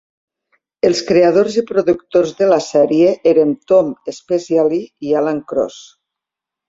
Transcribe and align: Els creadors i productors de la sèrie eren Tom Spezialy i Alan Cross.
Els 0.87 1.01
creadors 1.09 1.57
i 1.61 1.63
productors 1.71 2.33
de 2.41 2.47
la 2.53 2.59
sèrie 2.69 3.13
eren 3.35 3.53
Tom 3.73 3.93
Spezialy 4.17 4.81
i 5.11 5.15
Alan 5.21 5.43
Cross. 5.53 5.79